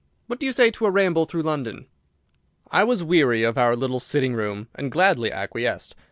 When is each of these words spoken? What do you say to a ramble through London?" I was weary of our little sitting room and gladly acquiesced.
What 0.25 0.39
do 0.39 0.47
you 0.47 0.51
say 0.51 0.71
to 0.71 0.87
a 0.87 0.89
ramble 0.89 1.25
through 1.25 1.43
London?" 1.43 1.85
I 2.71 2.83
was 2.83 3.03
weary 3.03 3.43
of 3.43 3.55
our 3.55 3.75
little 3.75 3.99
sitting 3.99 4.33
room 4.33 4.67
and 4.73 4.91
gladly 4.91 5.31
acquiesced. 5.31 5.93